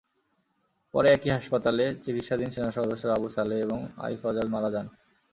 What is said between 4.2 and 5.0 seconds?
আজাদ মারা যান।